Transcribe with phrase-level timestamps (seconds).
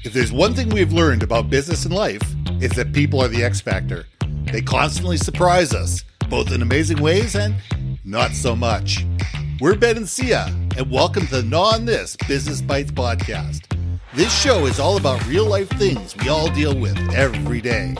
[0.00, 2.22] If there's one thing we've learned about business and life,
[2.60, 4.06] it's that people are the X factor.
[4.46, 7.54] They constantly surprise us, both in amazing ways and
[8.04, 9.04] not so much.
[9.60, 13.66] We're Ben and Syya, and welcome to the Gnaw on This Business Bites podcast.
[14.14, 17.94] This show is all about real life things we all deal with every day,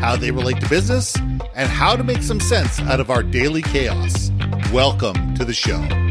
[0.00, 1.16] how they relate to business,
[1.54, 4.32] and how to make some sense out of our daily chaos.
[4.72, 6.05] Welcome to the show.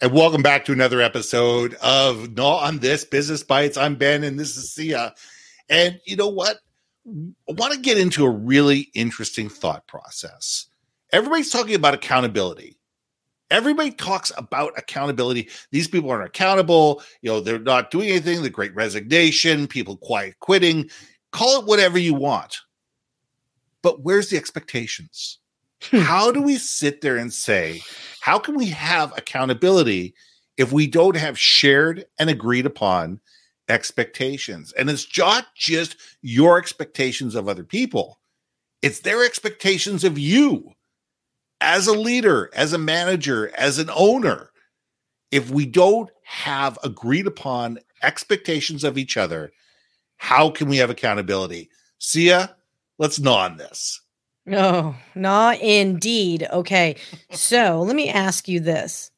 [0.00, 3.76] And welcome back to another episode of Gnaw on This Business Bites.
[3.76, 5.10] I'm Ben and this is Syya.
[5.68, 6.58] And you know what?
[7.04, 10.66] I want to get into a really interesting thought process.
[11.12, 12.78] Everybody's talking about accountability.
[13.50, 15.48] Everybody talks about accountability.
[15.72, 17.02] These people aren't accountable.
[17.20, 18.44] You know, they're not doing anything.
[18.44, 20.90] The great resignation, people quiet quitting.
[21.32, 22.58] Call it whatever you want.
[23.82, 25.38] But where's the expectations?
[25.82, 25.98] Hmm.
[25.98, 27.82] How do we sit there and say,
[28.20, 30.14] how can we have accountability
[30.56, 33.20] if we don't have shared and agreed upon
[33.68, 34.72] expectations?
[34.72, 38.18] And it's not just your expectations of other people,
[38.82, 40.72] it's their expectations of you
[41.60, 44.50] as a leader, as a manager, as an owner.
[45.30, 49.52] If we don't have agreed upon expectations of each other,
[50.16, 51.70] how can we have accountability?
[52.00, 52.54] Syya,
[52.98, 54.00] let's gnaw on this.
[54.48, 56.46] No, not indeed.
[56.50, 56.96] Okay.
[57.30, 59.10] So let me ask you this.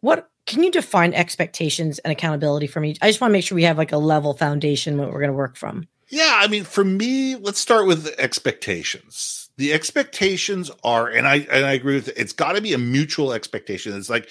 [0.00, 2.94] What can you define expectations and accountability for me?
[3.00, 5.28] I just want to make sure we have like a level foundation what we're going
[5.28, 5.88] to work from.
[6.10, 9.48] Yeah, I mean, for me, let's start with expectations.
[9.56, 12.78] The expectations are, and I and I agree with it, it's got to be a
[12.78, 13.96] mutual expectation.
[13.96, 14.28] It's like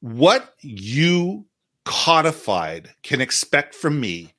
[0.00, 1.46] what you
[1.84, 4.34] codified can expect from me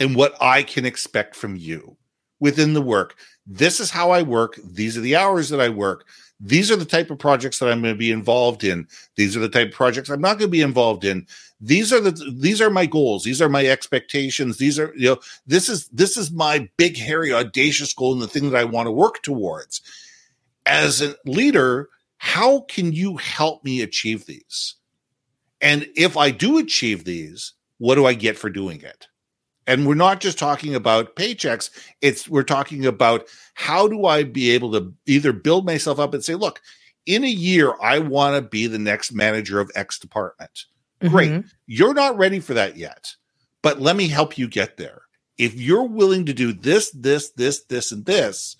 [0.00, 1.98] and what I can expect from you
[2.42, 4.58] within the work this is how I work.
[4.64, 6.06] These are the hours that I work.
[6.38, 8.88] These are the type of projects that I'm going to be involved in.
[9.16, 11.26] These are the type of projects I'm not going to be involved in.
[11.60, 13.22] These are the these are my goals.
[13.22, 14.58] These are my expectations.
[14.58, 18.26] These are you know this is this is my big hairy audacious goal and the
[18.26, 19.80] thing that I want to work towards.
[20.66, 21.88] As a leader,
[22.18, 24.74] how can you help me achieve these?
[25.60, 29.06] And if I do achieve these, what do I get for doing it?
[29.66, 31.70] And we're not just talking about paychecks.
[32.00, 36.24] It's we're talking about how do I be able to either build myself up and
[36.24, 36.60] say, look,
[37.06, 40.64] in a year, I want to be the next manager of X department.
[41.00, 41.30] Great.
[41.30, 41.48] Mm-hmm.
[41.66, 43.14] You're not ready for that yet,
[43.60, 45.02] but let me help you get there.
[45.38, 48.56] If you're willing to do this, this, this, this, and this,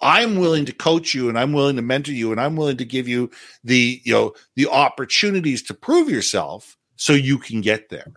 [0.00, 2.84] I'm willing to coach you and I'm willing to mentor you and I'm willing to
[2.84, 3.30] give you
[3.62, 8.12] the, you know, the opportunities to prove yourself so you can get there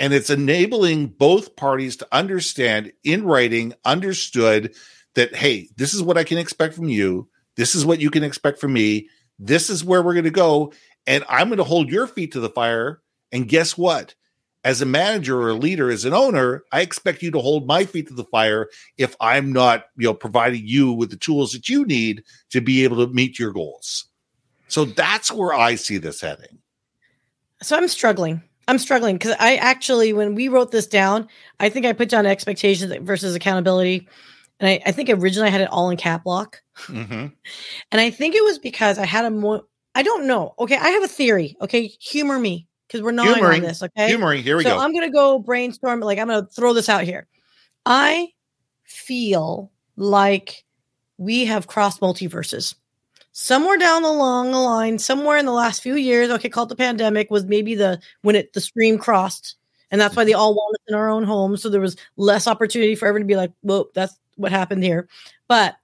[0.00, 4.74] and it's enabling both parties to understand in writing understood
[5.14, 7.28] that hey this is what i can expect from you.
[7.56, 9.08] This is what you can expect from me.
[9.38, 10.72] This is where we're going to go.
[11.06, 13.02] And i'm going to hold your feet to the fire.
[13.30, 14.14] And guess what?
[14.64, 17.84] As a manager or a leader as an owner i expect you to hold my
[17.84, 21.68] feet to the fire if i'm not you know providing you with the tools that
[21.68, 24.06] you need to be able to meet your goals.
[24.68, 26.58] So that's where i see this heading.
[27.62, 31.26] So i'm struggling I'm struggling because I actually, when we wrote this down,
[31.58, 34.06] I think I put down expectations versus accountability.
[34.60, 36.62] And I, I think originally I had it all in cap lock.
[36.84, 37.26] Mm-hmm.
[37.92, 39.64] And I think it was because I had a more,
[39.96, 40.54] I don't know.
[40.56, 40.76] Okay.
[40.76, 41.56] I have a theory.
[41.60, 41.88] Okay.
[42.00, 43.82] Humor me because we're not on this.
[43.82, 44.06] Okay.
[44.06, 44.44] Humoring.
[44.44, 44.78] Here we so go.
[44.78, 45.98] I'm going to go brainstorm.
[45.98, 47.26] Like, I'm going to throw this out here.
[47.84, 48.28] I
[48.84, 50.64] feel like
[51.18, 52.76] we have crossed multiverses
[53.32, 57.30] somewhere down along the line, somewhere in the last few years, okay, called the pandemic,
[57.30, 59.56] was maybe the when it the stream crossed,
[59.90, 60.40] and that's why they mm-hmm.
[60.40, 61.62] all wanted in our own homes.
[61.62, 65.08] So there was less opportunity for everyone to be like, "Well, that's what happened here."
[65.48, 65.76] But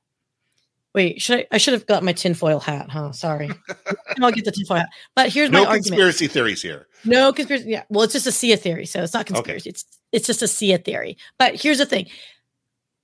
[0.95, 1.47] wait, should I?
[1.53, 3.13] I should have got my tinfoil hat, huh?
[3.13, 3.51] Sorry,
[4.21, 4.89] I'll get the tinfoil hat.
[5.15, 6.33] But here's no my conspiracy argument.
[6.33, 6.87] theories here.
[7.05, 7.71] No conspiracy.
[7.71, 9.71] Yeah, well, it's just a Syya theory, so it's not conspiracy.
[9.71, 9.71] Okay.
[9.71, 11.17] It's it's just a Syya theory.
[11.39, 12.09] But here's the thing.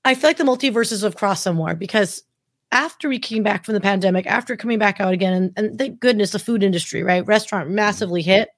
[0.05, 2.25] I feel like the multiverses have crossed somewhere because
[2.73, 6.01] after we came back from the pandemic, after coming back out again, and, and thank
[6.01, 7.25] goodness the food industry, right?
[7.27, 8.49] Restaurant massively hit.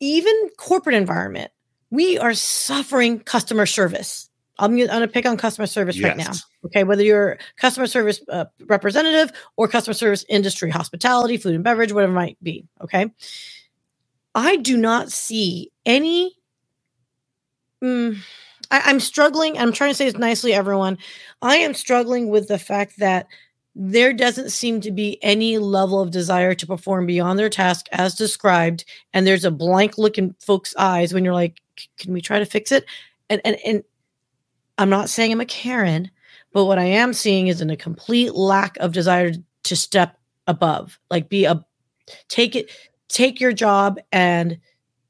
[0.00, 1.52] Even corporate environment,
[1.90, 4.28] we are suffering customer service.
[4.58, 6.08] I'm going to pick on customer service yes.
[6.08, 6.32] right now.
[6.66, 6.84] Okay.
[6.84, 12.12] Whether you're customer service uh, representative or customer service industry, hospitality, food and beverage, whatever
[12.12, 12.64] it might be.
[12.82, 13.10] Okay.
[14.34, 16.36] I do not see any.
[17.82, 18.18] Mm,
[18.70, 19.58] I, am struggling.
[19.58, 20.98] I'm trying to say this nicely, everyone.
[21.42, 23.26] I am struggling with the fact that
[23.74, 28.14] there doesn't seem to be any level of desire to perform beyond their task as
[28.14, 28.84] described.
[29.12, 31.60] And there's a blank look in folks' eyes when you're like,
[31.98, 32.84] can we try to fix it?
[33.28, 33.82] And and and
[34.78, 36.10] I'm not saying I'm a Karen,
[36.52, 39.32] But what I am seeing is in a complete lack of desire
[39.64, 41.64] to step above, like be a
[42.28, 42.70] take it,
[43.08, 44.58] take your job and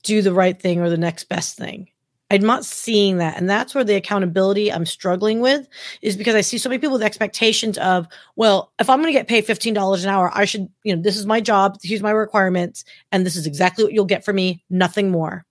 [0.03, 1.89] do the right thing or the next best thing.
[2.31, 3.37] I'm not seeing that.
[3.37, 5.69] And that's where the accountability I'm struggling with
[6.03, 9.19] is because I see so many people with expectations of, well, if I'm going to
[9.19, 12.11] get paid $15 an hour, I should, you know, this is my job, here's my
[12.11, 15.45] requirements, and this is exactly what you'll get from me, nothing more.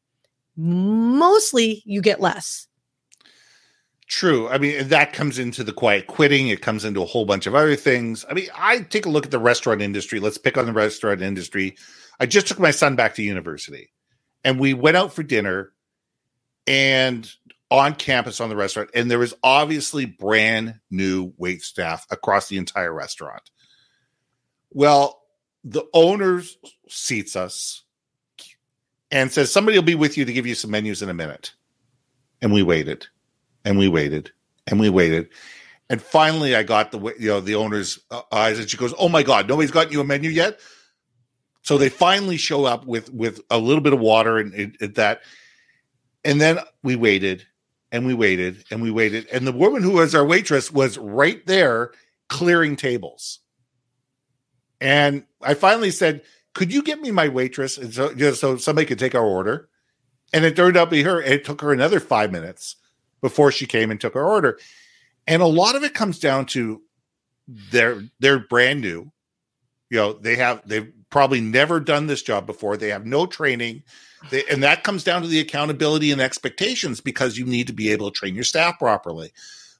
[0.57, 2.67] Mostly you get less.
[4.07, 4.47] True.
[4.49, 6.49] I mean, that comes into the quiet quitting.
[6.49, 8.25] It comes into a whole bunch of other things.
[8.29, 10.19] I mean, I take a look at the restaurant industry.
[10.19, 11.75] Let's pick on the restaurant industry.
[12.19, 13.91] I just took my son back to university
[14.43, 15.71] and we went out for dinner
[16.67, 17.31] and
[17.69, 22.57] on campus on the restaurant and there was obviously brand new wait staff across the
[22.57, 23.49] entire restaurant.
[24.71, 25.21] Well
[25.63, 26.43] the owner
[26.89, 27.83] seats us
[29.11, 31.53] and says somebody will be with you to give you some menus in a minute.
[32.41, 33.07] And we waited
[33.63, 34.31] and we waited
[34.67, 35.29] and we waited.
[35.89, 39.09] And finally i got the you know the owner's uh, eyes and she goes oh
[39.09, 40.59] my god nobody's gotten you a menu yet?
[41.63, 44.95] So they finally show up with with a little bit of water and, and, and
[44.95, 45.21] that
[46.23, 47.45] and then we waited
[47.91, 49.27] and we waited and we waited.
[49.31, 51.91] And the woman who was our waitress was right there
[52.29, 53.39] clearing tables.
[54.81, 56.23] And I finally said,
[56.53, 57.77] Could you get me my waitress?
[57.77, 59.69] And so so somebody could take our order.
[60.33, 61.21] And it turned out to be her.
[61.21, 62.75] It took her another five minutes
[63.21, 64.59] before she came and took our order.
[65.27, 66.81] And a lot of it comes down to
[67.47, 69.11] they're they're brand new.
[69.93, 72.77] You know, they have they've probably never done this job before.
[72.77, 73.83] They have no training.
[74.31, 77.91] They, and that comes down to the accountability and expectations because you need to be
[77.91, 79.31] able to train your staff properly.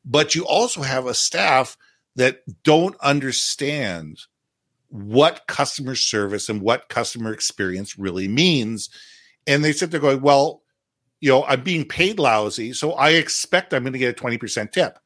[0.05, 1.79] But you also have a staff
[2.15, 4.19] that don't understand
[4.89, 8.91] what customer service and what customer experience really means.
[9.47, 10.61] And they sit there going, well,
[11.21, 14.71] you know, I'm being paid lousy, so I expect I'm going to get a 20%
[14.73, 14.99] tip.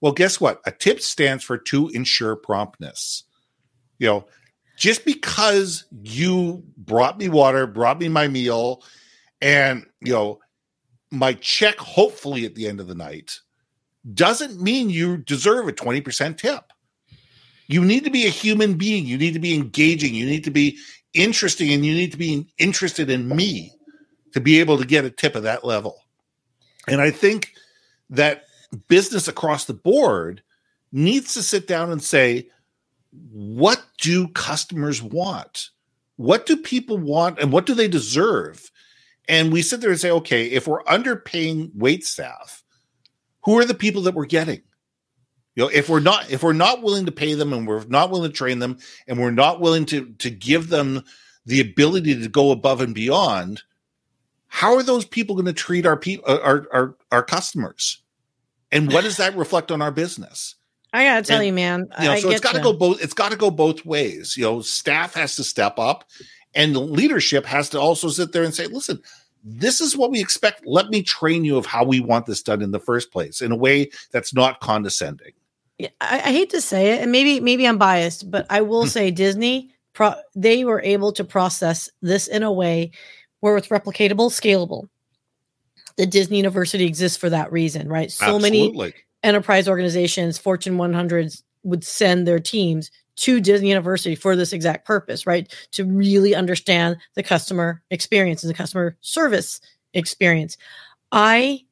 [0.00, 0.62] Well, guess what?
[0.64, 3.24] A tip stands for to ensure promptness.
[3.98, 4.26] You know,
[4.76, 8.82] just because you brought me water, brought me my meal,
[9.40, 10.38] and you know,
[11.10, 13.40] my check, hopefully at the end of the night,
[14.14, 16.72] doesn't mean you deserve a 20% tip.
[17.68, 19.06] You need to be a human being.
[19.06, 20.14] You need to be engaging.
[20.14, 20.78] You need to be
[21.14, 23.72] interesting and you need to be interested in me
[24.32, 25.96] to be able to get a tip of that level.
[26.86, 27.52] And I think
[28.10, 28.44] that
[28.88, 30.42] business across the board
[30.92, 32.48] needs to sit down and say,
[33.30, 35.70] what do customers want?
[36.16, 38.70] What do people want and what do they deserve?
[39.28, 42.62] And we sit there and say, okay, if we're underpaying wait staff,
[43.44, 44.62] who are the people that we're getting?
[45.54, 48.10] You know, if we're not if we're not willing to pay them and we're not
[48.10, 48.78] willing to train them
[49.08, 51.02] and we're not willing to to give them
[51.46, 53.62] the ability to go above and beyond,
[54.48, 58.02] how are those people going to treat our people uh, our, our our customers?
[58.70, 60.55] And what does that reflect on our business?
[60.92, 61.88] I gotta tell and, you, man.
[61.98, 63.02] You know, I so it's got to go both.
[63.02, 64.36] It's got to go both ways.
[64.36, 66.04] You know, staff has to step up,
[66.54, 69.02] and leadership has to also sit there and say, "Listen,
[69.44, 70.66] this is what we expect.
[70.66, 73.52] Let me train you of how we want this done in the first place, in
[73.52, 75.32] a way that's not condescending."
[75.78, 78.82] Yeah, I, I hate to say it, and maybe maybe I'm biased, but I will
[78.82, 78.88] hmm.
[78.88, 79.72] say Disney.
[79.92, 82.90] Pro, they were able to process this in a way
[83.40, 84.88] where it's replicatable, scalable.
[85.96, 88.10] The Disney University exists for that reason, right?
[88.10, 88.50] So Absolutely.
[88.82, 88.94] many
[89.26, 95.26] enterprise organizations, Fortune 100s, would send their teams to Disney University for this exact purpose,
[95.26, 95.52] right?
[95.72, 99.60] To really understand the customer experience and the customer service
[99.94, 100.56] experience.
[101.10, 101.62] I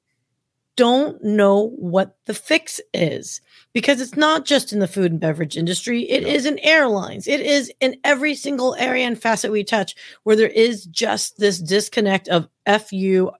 [0.76, 3.40] don't know what the fix is
[3.72, 6.02] because it's not just in the food and beverage industry.
[6.02, 7.28] It is in airlines.
[7.28, 9.94] It is in every single area and facet we touch
[10.24, 13.30] where there is just this disconnect of F you,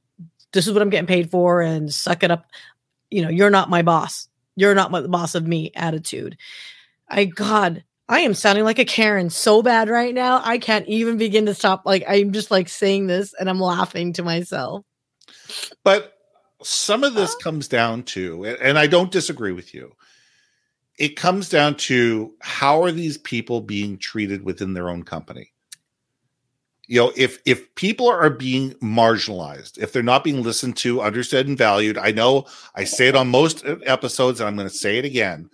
[0.52, 2.47] this is what I'm getting paid for and suck it up
[3.14, 4.28] you know, you're not my boss.
[4.56, 6.37] You're not the boss of me attitude.
[7.09, 10.40] I, God, I am sounding like a Karen so bad right now.
[10.44, 11.83] I can't even begin to stop.
[11.87, 14.85] Like, I'm just like saying this and I'm laughing to myself.
[15.85, 16.14] But
[16.64, 19.92] some of this comes down to, and I don't disagree with you,
[20.99, 25.52] it comes down to how are these people being treated within their own company?
[26.86, 31.46] You know if if people are being marginalized if they're not being listened to understood
[31.46, 34.98] and valued i know i say it on most episodes and i'm going to say
[34.98, 35.48] it again.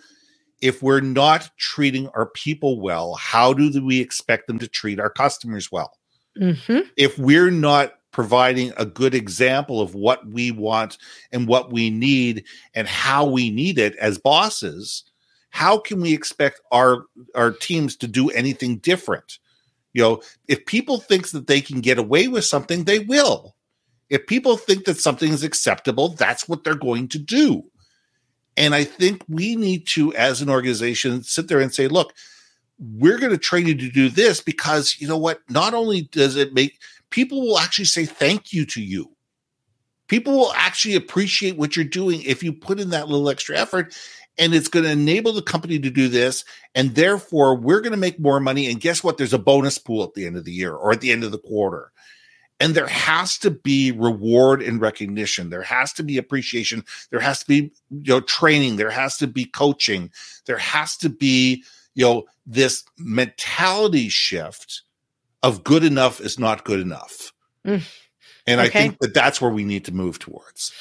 [0.60, 5.10] If we're not treating our people well how do we expect them to treat our
[5.10, 5.96] customers well?
[6.38, 6.88] Mm-hmm.
[6.96, 10.96] if we're not providing a good example of what we want
[11.32, 12.44] and what we need
[12.74, 15.04] and how we need it as bosses
[15.50, 19.38] how can we expect our our teams to do anything different
[19.92, 23.56] you know, if people thinks that they can get away with something, they will.
[24.08, 27.64] If people think that something is acceptable, that's what they're going to do.
[28.56, 32.12] And I think we need to, as an organization, sit there and say, look,
[32.78, 35.40] we're going to train you to do this because you know what?
[35.48, 36.78] Not only does it make
[37.10, 39.10] people will actually say thank you to you.
[40.08, 43.94] People will actually appreciate what you're doing if you put in that little extra effort
[44.40, 46.44] and it's going to enable the company to do this
[46.74, 49.18] and therefore we're going to make more money and guess what?
[49.18, 51.30] There's a bonus pool at the end of the year or at the end of
[51.30, 51.92] the quarter.
[52.58, 55.50] And there has to be reward and recognition.
[55.50, 56.84] There has to be appreciation.
[57.10, 58.76] There has to be you know training.
[58.76, 60.10] There has to be coaching.
[60.46, 64.82] There has to be you know this mentality shift
[65.42, 67.32] of good enough is not good enough.
[67.66, 67.82] Mm.
[68.46, 68.68] and okay.
[68.68, 70.72] i think that that's where we need to move towards.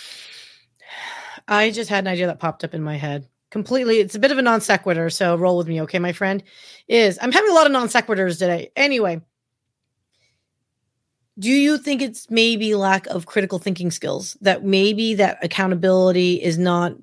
[1.48, 4.32] I just had an idea that popped up in my head completely it's a bit
[4.32, 6.44] of a non sequitur so roll with me okay my friend?
[6.88, 8.72] Is i'm having a lot of non sequiturs today.
[8.76, 9.22] Anyway
[11.38, 14.36] do you think it's maybe lack of critical thinking skills?
[14.42, 16.96] That maybe that accountability is not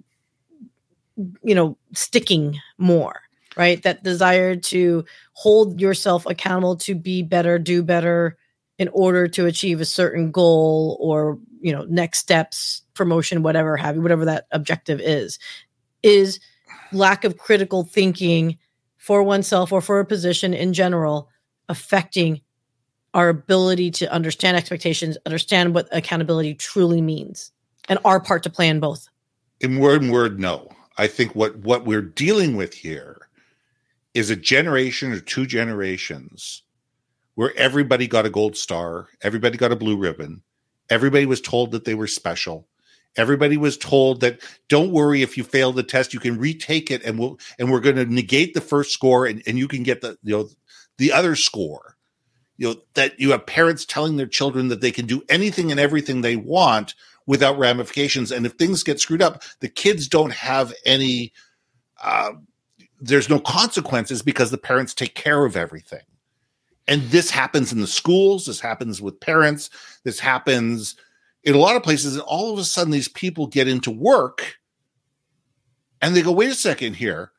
[1.42, 3.22] you know sticking more
[3.56, 3.82] right?
[3.82, 8.36] That desire to hold yourself accountable to be better do better
[8.78, 13.96] in order to achieve a certain goal or you know next steps promotion whatever have
[13.96, 15.38] you whatever that objective is
[16.06, 16.38] is
[16.92, 18.56] lack of critical thinking
[18.96, 21.28] for oneself or for a position in general
[21.68, 22.40] affecting
[23.12, 27.50] our ability to understand expectations, understand what accountability truly means,
[27.88, 29.08] and our part to play in both?
[29.60, 30.68] In word and word, no.
[30.98, 33.28] I think what what we're dealing with here
[34.14, 36.62] is a generation or two generations
[37.34, 40.42] where everybody got a gold star, everybody got a blue ribbon,
[40.88, 42.66] everybody was told that they were special,
[43.16, 47.02] Everybody was told that don't worry if you fail the test, you can retake it
[47.04, 50.00] and we'll and we're going to negate the first score and, and you can get
[50.00, 50.48] the you know
[50.98, 51.96] the other score.
[52.58, 55.78] You know, that you have parents telling their children that they can do anything and
[55.78, 56.94] everything they want
[57.26, 58.32] without ramifications.
[58.32, 61.34] And if things get screwed up, the kids don't have any
[62.02, 62.32] uh,
[63.00, 66.02] there's no consequences because the parents take care of everything.
[66.88, 69.70] And this happens in the schools, this happens with parents,
[70.04, 70.94] this happens
[71.46, 74.58] in a lot of places, and all of a sudden these people get into work
[76.02, 77.30] and they go, wait a second here.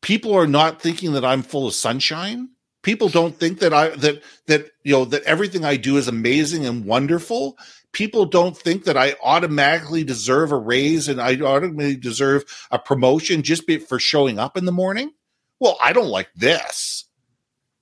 [0.00, 2.50] People are not thinking that I'm full of sunshine.
[2.82, 6.64] People don't think that I that that you know that everything I do is amazing
[6.64, 7.58] and wonderful.
[7.90, 13.42] People don't think that I automatically deserve a raise and I automatically deserve a promotion
[13.42, 15.10] just for showing up in the morning.
[15.58, 17.05] Well, I don't like this.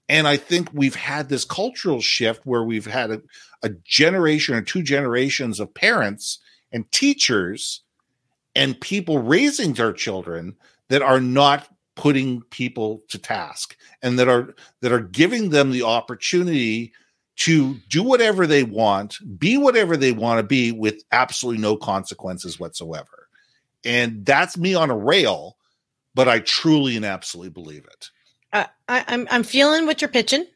[0.08, 3.22] And I think we've had this cultural shift where we've had a,
[3.62, 6.40] a generation or two generations of parents
[6.72, 7.82] and teachers
[8.54, 10.56] and people raising their children
[10.88, 15.82] that are not putting people to task and that are that are giving them the
[15.82, 16.92] opportunity
[17.36, 22.60] to do whatever they want, be whatever they want to be with absolutely no consequences
[22.60, 23.28] whatsoever.
[23.84, 25.56] And that's me on a rail,
[26.14, 28.10] but I truly and absolutely believe it.
[28.54, 30.46] I, I'm I'm feeling what you're pitching.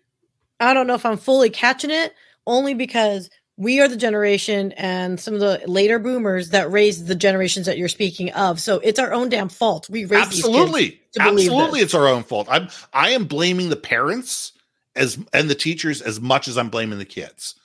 [0.60, 2.14] I don't know if I'm fully catching it,
[2.46, 7.16] only because we are the generation and some of the later boomers that raised the
[7.16, 8.60] generations that you're speaking of.
[8.60, 9.90] So it's our own damn fault.
[9.90, 12.46] We raised absolutely, absolutely, it's our own fault.
[12.50, 14.52] I'm I am blaming the parents
[14.94, 17.56] as and the teachers as much as I'm blaming the kids.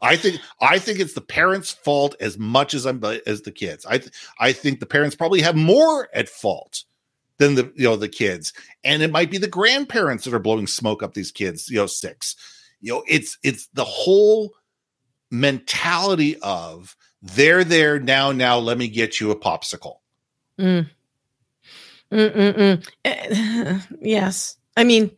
[0.00, 3.84] I think I think it's the parents' fault as much as I'm as the kids.
[3.86, 6.84] I th- I think the parents probably have more at fault
[7.42, 8.52] than the you know the kids.
[8.84, 11.86] And it might be the grandparents that are blowing smoke up these kids you know
[11.86, 12.36] six
[12.80, 14.54] you know it's it's the whole
[15.30, 19.96] mentality of they're there now now let me get you a popsicle.
[20.58, 20.88] Mm.
[24.00, 24.56] yes.
[24.76, 25.10] I mean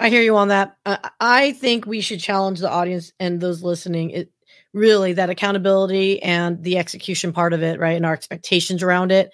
[0.00, 0.76] i hear you on that.
[0.86, 4.30] Uh, i think we should challenge the audience and those listening it
[4.72, 9.32] really that accountability and the execution part of it right and our expectations around it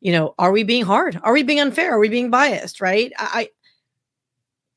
[0.00, 1.18] you know, are we being hard?
[1.22, 1.94] Are we being unfair?
[1.94, 2.80] Are we being biased?
[2.80, 3.12] Right?
[3.18, 3.50] I,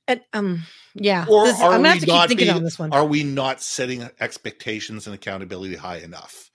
[0.08, 0.64] I um,
[0.96, 1.26] yeah.
[1.30, 2.92] Or this, are I'm gonna have to keep thinking being, on this one.
[2.92, 6.50] Are we not setting expectations and accountability high enough?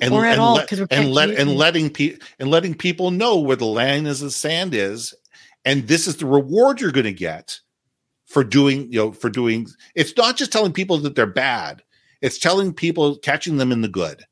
[0.00, 3.38] And, or at and all, let, and let and letting people and letting people know
[3.38, 5.14] where the line is the sand is,
[5.64, 7.60] and this is the reward you're going to get
[8.26, 9.66] for doing you know for doing.
[9.94, 11.82] It's not just telling people that they're bad;
[12.20, 14.24] it's telling people catching them in the good.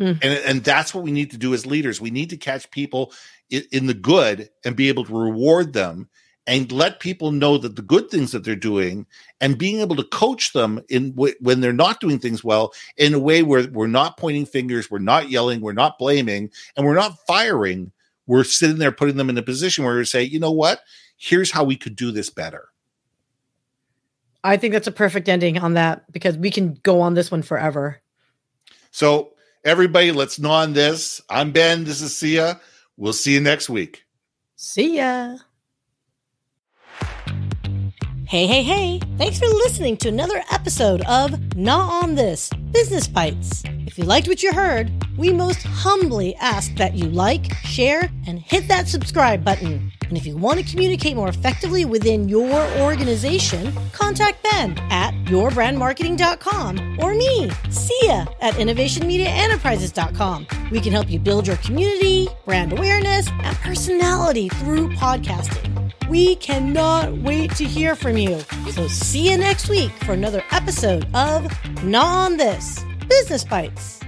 [0.00, 0.18] Mm.
[0.22, 2.00] And, and that's what we need to do as leaders.
[2.00, 3.12] We need to catch people
[3.50, 6.08] in, in the good and be able to reward them
[6.46, 9.06] and let people know that the good things that they're doing
[9.40, 13.12] and being able to coach them in w- when they're not doing things well in
[13.12, 16.94] a way where we're not pointing fingers, we're not yelling, we're not blaming, and we're
[16.94, 17.92] not firing.
[18.26, 20.80] We're sitting there putting them in a position where we say, you know what?
[21.16, 22.68] Here's how we could do this better.
[24.42, 27.42] I think that's a perfect ending on that because we can go on this one
[27.42, 28.00] forever.
[28.90, 29.29] So
[29.62, 31.20] Everybody, let's gnaw on this.
[31.28, 31.84] I'm Ben.
[31.84, 32.58] This is Syya.
[32.96, 34.06] We'll see you next week.
[34.56, 35.36] See ya.
[38.26, 39.00] Hey, hey, hey.
[39.18, 43.62] Thanks for listening to another episode of Gnaw on This Business Bites.
[43.86, 48.38] If you liked what you heard, we most humbly ask that you like, share, and
[48.38, 49.92] hit that subscribe button.
[50.10, 56.98] And if you want to communicate more effectively within your organization, contact Ben at yourbrandmarketing.com
[57.00, 60.48] or me, Syya, at innovationmediaenterprises.com.
[60.72, 65.92] We can help you build your community, brand awareness, and personality through podcasting.
[66.08, 68.40] We cannot wait to hear from you.
[68.72, 71.46] So see you next week for another episode of
[71.84, 73.99] Gnaw on This Business Bites.